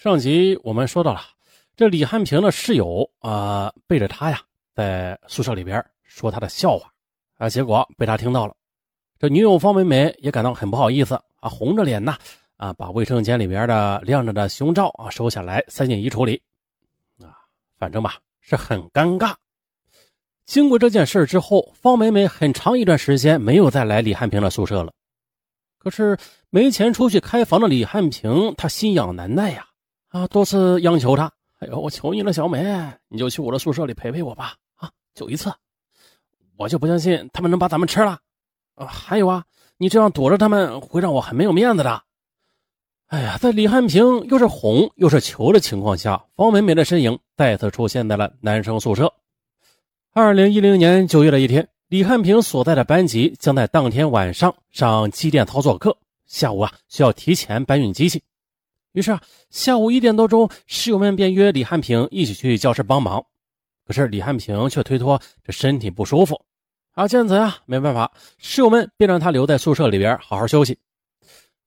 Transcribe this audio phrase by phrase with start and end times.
[0.00, 1.20] 上集我们说到了，
[1.74, 4.40] 这李汉平的室友啊，背着他呀，
[4.72, 6.88] 在宿舍里边说他的笑话
[7.36, 8.54] 啊，结果被他听到了。
[9.18, 12.16] 这女友方美美也感到很不好意思啊，红着脸呐
[12.58, 16.40] 啊，把卫生间里边的亮着的胸罩啊收下来，塞进衣橱里
[17.20, 17.34] 啊，
[17.76, 19.34] 反正吧是很尴尬。
[20.46, 24.92] 经过这件事之后，方美美很长一段时间没有再来李汉平的宿舍了。
[25.76, 26.16] 可是
[26.50, 29.64] 没钱出去开房的李汉平，他心痒难耐呀。
[30.08, 32.64] 啊多次央求他，哎呦，我求你了，小美，
[33.08, 34.54] 你就去我的宿舍里陪陪我吧！
[34.76, 35.52] 啊，就一次，
[36.56, 38.18] 我就不相信他们能把咱们吃了。
[38.74, 39.44] 啊，还有啊，
[39.76, 42.02] 你这样躲着他们，会让我很没有面子的。
[43.08, 49.12] 哎呀，在李汉平又是哄又是求的情况下，方美美的身影再次出现在了男生宿舍。
[50.14, 58.22] 二零一零年九月的一天，李汉平所在的班级将在当天晚上上机电操作课，下午啊需要提前搬运机器。
[58.92, 59.18] 于是，
[59.50, 63.24] 下午一点多钟，室友们便约李汉平一起去教室帮忙。
[63.86, 66.40] 可是李汉平却推脱这身体不舒服。
[66.92, 70.76] 啊，见此啊，没办法，室友们便让他留在宿舍里边好好休息。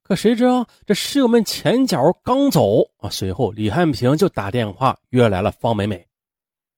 [0.03, 6.05] 可谁知啊，这室友们前脚刚走啊，随后李汉平就打电话约来了方美美。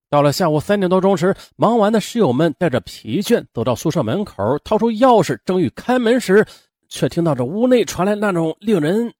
[0.10, 6.46] 到了下午三点多钟时，忙完的室友们带着疲倦走到宿舍门口，掏出钥匙正欲开门时，
[6.88, 9.12] 却听到这屋内传来那种令人……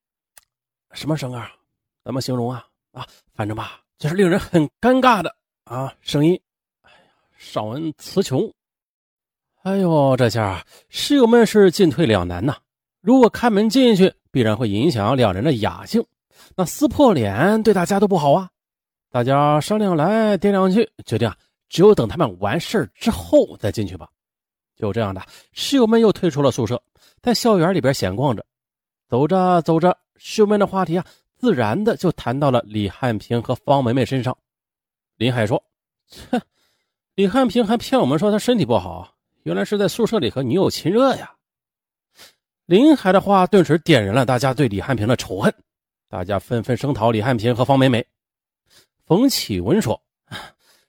[0.94, 1.52] 什么声啊？
[2.04, 2.66] 怎么形容啊？
[2.92, 6.40] 啊，反正吧，就是令人很尴尬的啊声音。
[6.82, 8.52] 哎呀，少文词穷。
[9.64, 12.58] 哎呦，这下室友们是进退两难呐。
[13.02, 16.06] 如果开门进去，必然会影响两人的雅兴，
[16.56, 18.50] 那撕破脸对大家都不好啊。
[19.10, 21.38] 大家商量来掂量去，决定啊，
[21.70, 24.10] 只有等他们完事之后再进去吧。
[24.76, 25.22] 就这样的，
[25.54, 26.82] 室友们又退出了宿舍，
[27.22, 28.46] 在校园里边闲逛着。
[29.14, 29.96] 走着走着。
[30.18, 31.06] 秀妹的话题啊，
[31.38, 34.36] 自然的就谈到了李汉平和方梅梅身上。
[35.18, 35.64] 林海说
[36.10, 36.42] ：“切，
[37.14, 41.32] 李汉平还骗我们说他身体不好，原来是在宿舍里和女友亲热呀。”
[42.66, 45.54] 林海的话顿时点燃了大家对李汉平的仇恨，
[46.10, 48.04] 大家纷纷声讨李汉平和方梅梅。
[49.06, 50.02] 冯启文说：“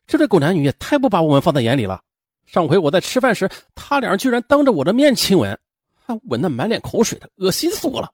[0.08, 2.02] 这对狗男女也太不把我们放在眼里了。
[2.46, 5.58] 上回我在吃饭时，他俩居然当着我的面亲吻，
[6.06, 8.10] 还吻得满脸口水的，恶心死我了。”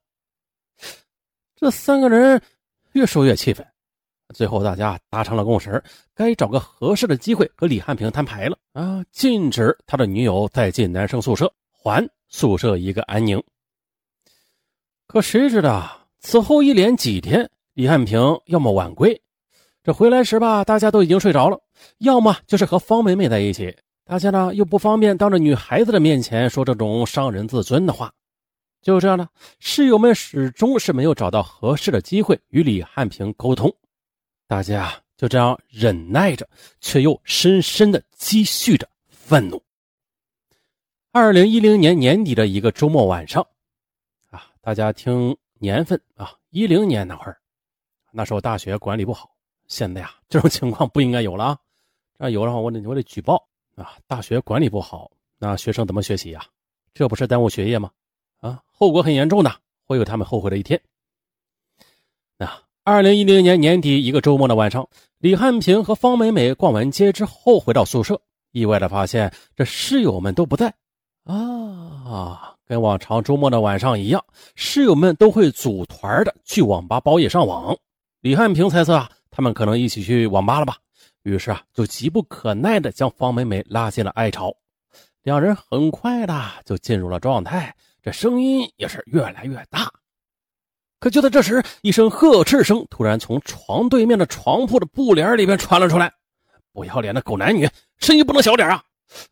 [1.60, 2.41] 这三个人
[2.93, 3.66] 越说越气愤，
[4.32, 5.84] 最后大家达成了共识，
[6.15, 9.04] 该找个合适的机会和李汉平摊牌了啊！
[9.12, 13.43] 禁止他的女友再进男生宿舍，还宿舍一个安宁。
[15.06, 19.21] 可谁知道此后一连几天，李汉平要么晚归，
[19.84, 21.59] 这回来时吧，大家都已经睡着了；
[21.98, 28.10] 要么就是和方梅梅在一起，大家呢又不方便当着女孩子的面前说这种伤人自尊的话。
[28.83, 33.71] 就这样呢，室友们始终是没有找到合适的机会与李汉平沟通，
[34.47, 36.49] 大家就这样忍耐着，
[36.81, 39.63] 却又深深的积蓄着愤怒。
[41.13, 43.47] 二零一零年年底的一个周末晚上，
[44.31, 47.39] 啊，大家听年份啊，一零年那会儿，
[48.13, 49.31] 那时候大学管理不好，
[49.67, 51.59] 现在呀，这种情况不应该有了啊，
[52.19, 56.43] 这有的话，我得我得举报啊，大学管理不好，那学生怎么学习呀？
[56.95, 57.91] 这不是耽误学业吗？
[58.41, 59.55] 啊，后果很严重的，
[59.87, 60.81] 会有他们后悔的一天。
[62.37, 62.51] 那
[62.84, 68.21] 二零一零年年底一个周末的晚上，李汉平和方美美逛完街之后回到宿舍，
[68.53, 70.75] 意外的发现这室友们都不在。
[71.25, 74.25] 啊，跟往常周末的晚上一样，
[74.57, 77.77] 室友们都会组团的去网吧包夜上网。
[78.22, 80.78] 李汉平猜测啊，他们可能一起去网吧了吧，
[81.22, 84.53] 于是啊，就急不可耐的将方美美拉进了爱巢。
[85.22, 86.34] 两人很快的
[86.65, 87.77] 就进入了状态。
[88.12, 89.91] 声音也是越来越大，
[90.98, 96.12] 可就在这时，一声呵斥声突然从床对面的床铺的布帘里边传了出来
[96.72, 98.82] ：“不要脸的狗男女，声音不能小点啊！”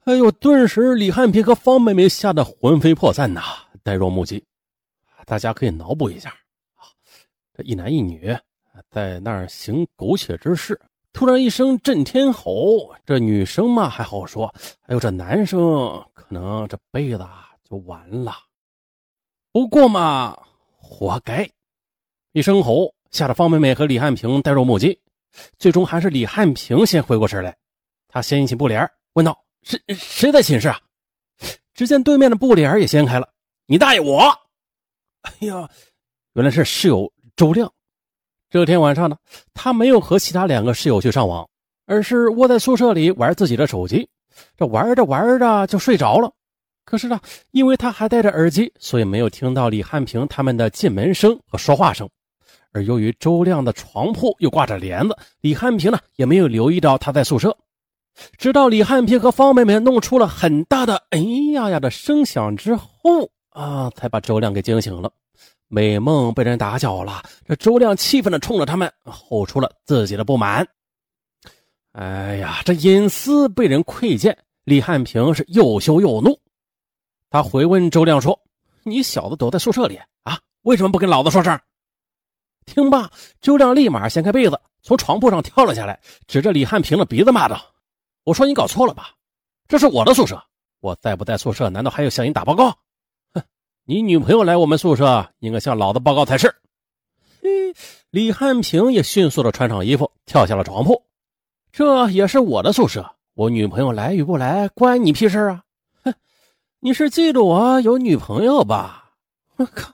[0.05, 3.43] 哎呦，顿时李汉平和方妹妹吓得魂飞魄散呐，
[3.83, 4.45] 呆若木鸡。
[5.25, 6.31] 大家可以脑补一下
[6.75, 6.89] 啊，
[7.55, 8.37] 这一男一女
[8.91, 10.81] 在那儿行苟且之事，
[11.13, 14.53] 突然一声震天吼，这女生嘛还好说，
[14.87, 15.61] 哎呦，这男生
[16.15, 17.25] 可能这辈子
[17.69, 18.33] 就完了。
[19.59, 20.39] 不过嘛，
[20.77, 21.51] 活该！
[22.31, 25.01] 一声吼，吓得方妹妹和李汉平呆若木鸡。
[25.59, 27.57] 最终还是李汉平先回过神来，
[28.07, 30.79] 他掀起布帘，问道：“谁谁在寝室啊？”
[31.75, 33.31] 只见对面的布帘也掀开了。
[33.67, 34.01] 你大爷！
[34.01, 34.29] 我！
[35.23, 35.69] 哎呀，
[36.35, 37.73] 原来是室友周亮。
[38.51, 39.17] 这天晚上呢，
[39.55, 41.51] 他没有和其他两个室友去上网，
[41.85, 44.09] 而是窝在宿舍里玩自己的手机。
[44.57, 46.33] 这玩着玩着就睡着了。
[46.89, 47.21] 可是呢，
[47.51, 52.09] 因为他还戴着耳机，所以没有听到李汉平他们的进门声和说话声，
[52.73, 57.55] 而由于周亮的床铺又挂着帘子，李汉平呢也没有留意到他在宿舍。
[58.39, 61.19] 直到李汉平和方妹妹弄出了很大的“哎
[61.53, 62.89] 呀呀”的声响之后
[63.51, 65.13] 啊，才把周亮给惊醒了。
[65.69, 70.67] 美梦被人打搅了，这周亮气愤的冲着他们吼出了自己的不满。
[71.93, 76.35] 哎呀，这隐私被人窥见，李汉平是又羞又怒。
[77.31, 78.41] 他回问周亮说
[78.85, 80.39] ：“你小子躲在宿舍里啊？
[80.63, 81.61] 为什么不跟老子说声？”
[82.65, 83.11] 听罢，
[83.41, 87.61] 周亮立马掀开被子，从床铺上跳了下来，指着李汉平的鼻子骂道
[88.25, 89.11] ：“我说你搞错了吧？
[89.67, 90.43] 这是我的宿舍，
[90.81, 92.71] 我在不在宿舍，难道还要向你打报告？”
[93.35, 93.43] 哼
[93.85, 96.55] 你女朋友来我们宿舍，应该向老子报告才是。
[97.43, 97.49] 嘿，
[98.11, 101.05] 李汉平也迅速的穿上衣服，跳下了床铺。
[101.73, 105.63] 这也是我的宿舍，我女朋友来与不来，关你屁事啊！
[106.81, 109.11] 你是记住我有女朋友吧？
[109.57, 109.93] 我靠！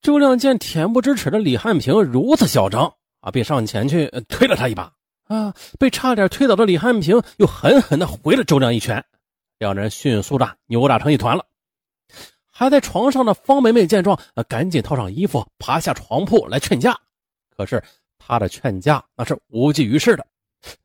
[0.00, 4.92] 周亮见恬不知耻的李汉平如此嚣张啊，便上前去推了他一把。
[5.24, 9.04] 啊，被差点推倒的李汉平又狠狠的回了周亮一拳，
[9.58, 11.44] 两人迅速的扭打成一团了。
[12.48, 14.16] 还在床上的方梅梅见状，
[14.48, 16.96] 赶紧套上衣服，爬下床铺来劝架。
[17.56, 17.82] 可是
[18.18, 20.24] 她的劝架那是无济于事的。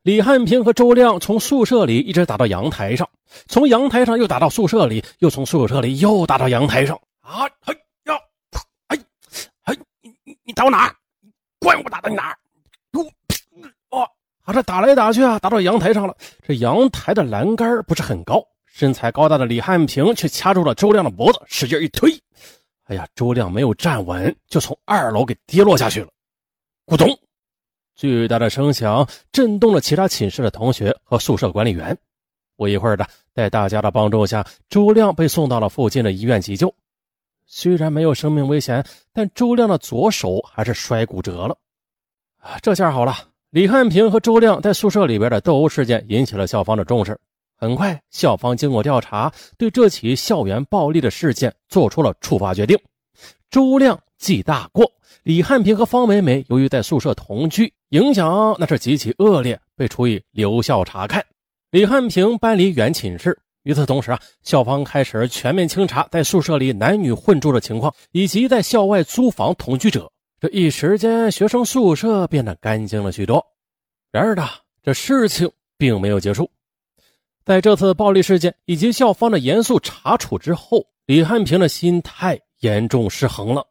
[0.02, 3.08] 李汉平和周亮从宿舍里一直打到阳台上，
[3.46, 6.98] 从阳台上又打到宿舍里，又从宿舍里又打到阳台上。
[7.20, 7.74] 啊，嘿
[8.04, 8.18] 呀，
[8.88, 8.98] 哎，
[9.64, 10.94] 哎，你你你打我哪儿？
[11.58, 12.36] 怪我打的你哪儿？
[13.90, 14.02] 哦，
[14.44, 16.16] 啊，这打来打去啊，打到阳台上了。
[16.46, 18.44] 这阳台的栏杆不是很高。
[18.66, 22.10] 身材高大的李汉平却掐住了周亮的脖子，使劲一推。
[22.84, 26.08] 哎呀，周亮没有站稳，就从二楼给跌落下去了。
[26.86, 27.08] 咕咚！
[28.00, 31.94] 巨大的声响震动了其他寝室的同学和宿舍管理员。
[32.56, 36.74] 不一会儿的，在大家的帮助下，周亮被送到了附近的医院急救。
[37.44, 38.82] 虽然没有生命危险，
[39.12, 41.58] 但周亮的左手还是摔骨折了。
[42.62, 43.14] 这下好了。
[43.50, 47.20] 李汉平和周亮在宿舍里边的斗殴事件引起了校方的重视。
[47.54, 52.78] 很快，校方经过调查，对这起校园暴力的事件做出了处罚决定。
[53.50, 61.24] 周亮记大过，李汉平和方美美由于在宿舍同居，影响那是极其恶劣，被处以留校察看。
[61.70, 63.36] 李汉平搬离原寝室。
[63.62, 70.10] 与此同时啊，校方开始全面清查在宿舍里男女混住的情况，以及在校外租房同居者。
[70.38, 73.44] 这一时间，学生宿舍变得干净了许多。
[74.12, 74.46] 然而呢，
[74.82, 76.50] 这事情并没有结束。
[77.44, 83.66] 在这次暴力事件以及校方的严肃查处之后，李汉平的心态严重失衡了。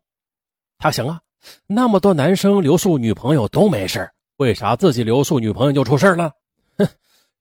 [0.79, 1.19] 他想啊，
[1.67, 6.31] 那么多男生留宿女朋友都没事为啥自己留宿女朋友就出事了？
[6.77, 6.87] 哼，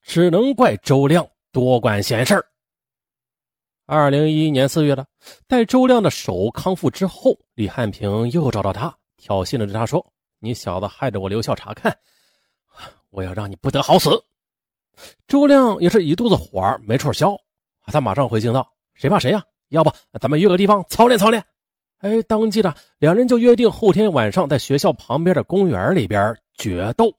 [0.02, 2.44] 只能怪周亮多管闲事。
[3.86, 5.06] 二零一一年四月了，
[5.46, 10.04] 待周亮的手康复之后，李汉平又找到他，挑衅的对他说
[10.40, 11.96] ：“你小子害得我留校察看，
[13.10, 14.10] 我要让你不得好死。”
[15.28, 17.36] 周亮也是一肚子火，没处消，
[17.86, 19.44] 他马上回敬道：“谁怕谁呀？
[19.68, 21.40] 要不咱们约个地方操练操练？”
[21.98, 27.12] 哎，当即的两人就约定后天晚上在学校旁边的公园里边决斗。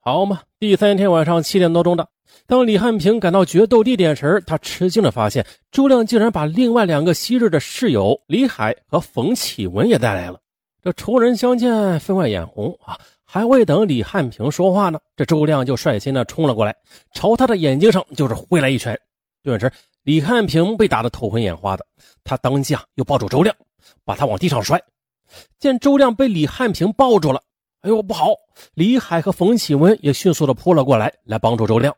[0.00, 2.06] 好嘛，第三天晚上七点多钟的，
[2.46, 10.38] 当李汉平赶到决斗地点时，他吃惊的发现周亮竟然把另外两个昔日的室友李海和冯启文也带来了。
[10.82, 12.98] 这仇人相见，分外眼红啊！
[13.24, 16.74] 还未等李汉平说话呢，这周亮就率先的冲了过来，
[17.14, 18.98] 朝他的眼睛上就是挥来一拳。
[19.42, 19.70] 顿时，
[20.02, 21.86] 李汉平被打得头昏眼花的，
[22.24, 23.54] 他当即啊又抱住周亮，
[24.04, 24.82] 把他往地上摔。
[25.58, 27.42] 见周亮被李汉平抱住了，
[27.82, 28.32] 哎呦不好！
[28.74, 31.94] 李海和冯启文也迅速的扑了过来，来帮助周亮。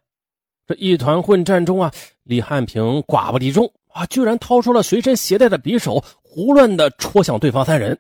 [0.67, 1.91] 这一团混战中啊，
[2.23, 7.99] 李汉平寡不敌众啊，居然掏出了随身携带的匕首，胡乱的戳向对方三人。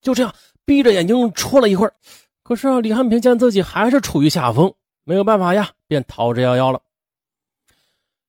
[0.00, 1.94] 就这样，闭着眼睛戳了一会儿。
[2.42, 4.72] 可是啊，李汉平见自己还是处于下风，
[5.04, 6.80] 没有办法呀，便逃之夭夭了。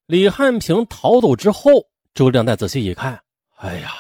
[0.08, 3.22] 李汉平逃走之后，周亮再仔细一看，
[3.58, 3.92] 哎呀，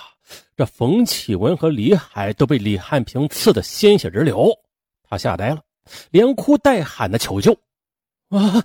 [0.59, 4.51] 这冯启文和李海都被李汉平刺得鲜血直流，
[5.03, 5.63] 他吓呆了，
[6.11, 7.53] 连哭带喊的求救。
[8.27, 8.61] 啊，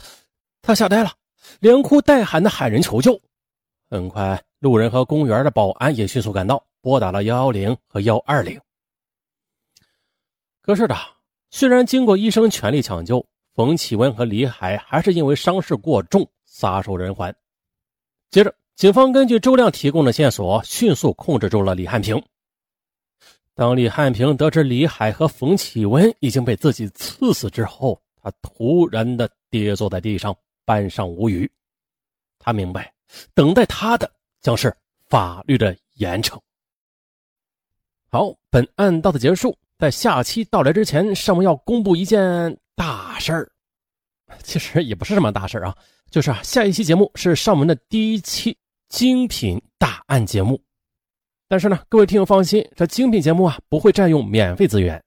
[0.60, 1.12] 他吓呆了，
[1.60, 3.22] 连哭带喊的喊人求救。
[3.88, 8.60] 很快，路人和公园的保安也迅速赶到，拨打了幺幺零和幺二零。
[10.62, 10.96] 可是的。
[11.52, 13.24] 虽然经过医生全力抢救，
[13.54, 17.32] 冯启文和李海还是因为伤势过重撒手人寰。
[18.32, 22.21] 接着，警方根据周亮提供的线索，迅速控制住了李汉平。
[23.54, 31.49] 当李汉平得知李海和冯启文已经被自己刺死之后，他突然的跌坐在地上，半晌无语。
[32.40, 32.93] 他明白，
[33.33, 34.11] 等待他的
[34.43, 34.76] 将是
[35.09, 36.37] 法律的严惩。
[38.11, 39.57] 好，本案到此结束。
[39.78, 43.49] 在下期到来之前，上文要公布一件大事儿。
[44.43, 45.76] 其实也不是什么大事啊，
[46.11, 48.57] 就是，下一期节目是上文的第一期
[48.88, 50.61] 精品大案节目。
[51.49, 55.03] 但是呢，各位听友放心，这精品节目啊不会占用免费资源，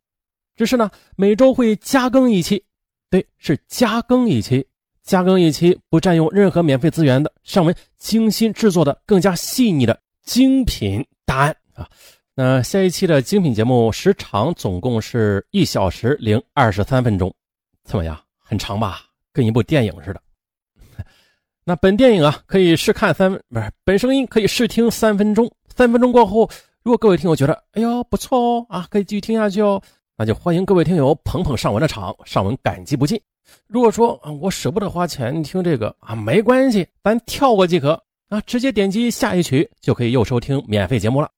[0.56, 2.64] 只是呢每周会加更一期，
[3.10, 4.66] 对，是加更一期，
[5.04, 11.90] 加更一期不占用任何免费资源的上文精心制作的更加细腻的精品大案啊。
[12.36, 17.34] 那下一期的精品节目时长总共是一小时零二十三分钟，
[17.84, 18.18] 怎么样？
[18.38, 19.02] 很长吧？
[19.34, 20.22] 跟一部电影似的。
[21.70, 26.50] 那本电影啊可以试看三不是本声音可以试听三分钟，三分钟过后，
[26.82, 29.82] 如果各位听友觉得哎呦不错哦啊，可以继续听下去哦，
[30.16, 33.20] 那就欢迎各位听友捧捧上文的场，上文感激不尽。
[33.68, 41.30] 如果说啊我舍不得花钱听这个啊，没关系，咱跳过即可啊，直接点击下一曲就可以又收听免费节目了。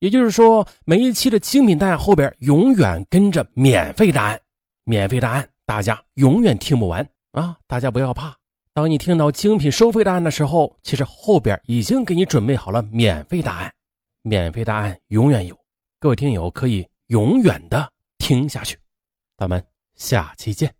[0.00, 4.38] 也就是说，每一期的精品答案后边永远跟着免费答案，
[4.84, 7.56] 免费答案大家永远听不完啊！
[7.66, 8.36] 大家不要怕，
[8.78, 13.74] 当你听到精品收费答案的时候，其实后边已经给你准备好了免费答案，
[14.22, 15.58] 免费答案永远有，
[15.98, 18.78] 各位听友可以永远的听下去。
[19.36, 19.60] 咱们
[19.96, 20.77] 下期见。